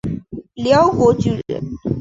[0.55, 1.61] 辽国军人。